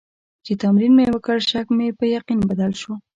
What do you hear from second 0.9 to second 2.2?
مې وکړ، شک مې په